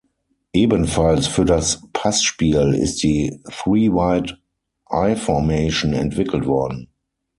[0.53, 4.39] Ebenfalls für das Passspiel ist die "Three Wide
[4.91, 6.87] I-Formation" entwickelt worden.